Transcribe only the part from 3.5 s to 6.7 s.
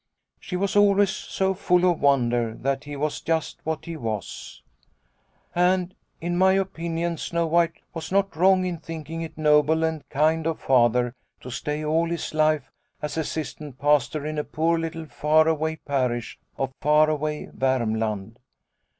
what he was." And, in my